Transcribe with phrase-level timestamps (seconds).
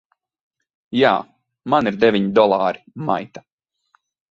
[0.99, 1.11] Jā.
[1.75, 3.47] Man ir deviņi dolāri, maita!